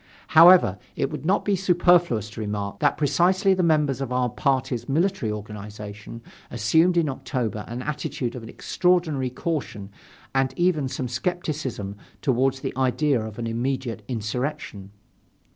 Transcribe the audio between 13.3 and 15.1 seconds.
an immediate insurrection.